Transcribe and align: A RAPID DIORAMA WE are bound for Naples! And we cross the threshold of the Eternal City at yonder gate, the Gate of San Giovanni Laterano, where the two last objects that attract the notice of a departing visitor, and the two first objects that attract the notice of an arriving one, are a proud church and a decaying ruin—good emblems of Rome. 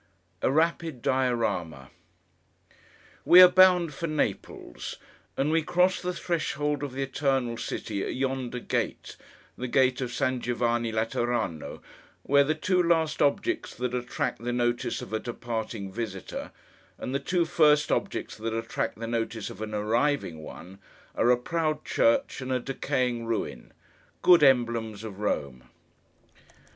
A 0.41 0.49
RAPID 0.49 1.03
DIORAMA 1.03 1.91
WE 3.23 3.39
are 3.39 3.47
bound 3.47 3.93
for 3.93 4.07
Naples! 4.07 4.95
And 5.37 5.51
we 5.51 5.61
cross 5.61 6.01
the 6.01 6.11
threshold 6.11 6.81
of 6.81 6.93
the 6.93 7.03
Eternal 7.03 7.55
City 7.57 8.03
at 8.03 8.15
yonder 8.15 8.57
gate, 8.57 9.15
the 9.59 9.67
Gate 9.67 10.01
of 10.01 10.11
San 10.11 10.41
Giovanni 10.41 10.91
Laterano, 10.91 11.83
where 12.23 12.43
the 12.43 12.55
two 12.55 12.81
last 12.81 13.21
objects 13.21 13.75
that 13.75 13.93
attract 13.93 14.43
the 14.43 14.51
notice 14.51 15.03
of 15.03 15.13
a 15.13 15.19
departing 15.19 15.91
visitor, 15.91 16.51
and 16.97 17.13
the 17.13 17.19
two 17.19 17.45
first 17.45 17.91
objects 17.91 18.35
that 18.37 18.55
attract 18.55 18.97
the 18.97 19.05
notice 19.05 19.51
of 19.51 19.61
an 19.61 19.75
arriving 19.75 20.41
one, 20.41 20.79
are 21.13 21.29
a 21.29 21.37
proud 21.37 21.85
church 21.85 22.41
and 22.41 22.51
a 22.51 22.59
decaying 22.59 23.27
ruin—good 23.27 24.41
emblems 24.41 25.03
of 25.03 25.19
Rome. 25.19 25.65